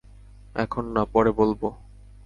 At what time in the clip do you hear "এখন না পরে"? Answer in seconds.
0.55-1.31